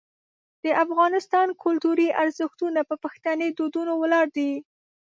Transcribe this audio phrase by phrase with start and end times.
[0.63, 4.51] د افغانستان کلتوري ارزښتونه په پښتني دودونو ولاړ دي.